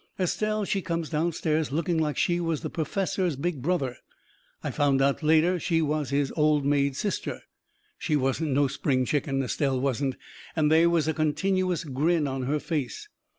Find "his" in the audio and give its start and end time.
6.09-6.33